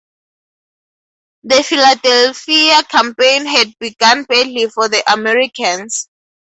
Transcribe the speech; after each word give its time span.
The 1.43 1.61
Philadelphia 1.63 2.81
campaign 2.89 3.45
had 3.45 3.77
begun 3.77 4.23
badly 4.23 4.67
for 4.67 4.89
the 4.89 5.03
Americans. 5.13 6.09